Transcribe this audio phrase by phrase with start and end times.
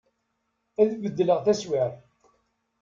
[0.81, 1.99] Ad bedleγ taswaԑt.